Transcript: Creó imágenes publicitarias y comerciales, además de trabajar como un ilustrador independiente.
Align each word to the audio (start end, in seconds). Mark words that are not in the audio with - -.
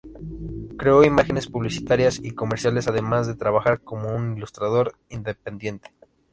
Creó 0.79 1.03
imágenes 1.03 1.45
publicitarias 1.45 2.17
y 2.23 2.31
comerciales, 2.31 2.87
además 2.87 3.27
de 3.27 3.35
trabajar 3.35 3.81
como 3.81 4.09
un 4.09 4.35
ilustrador 4.35 4.95
independiente. 5.09 5.91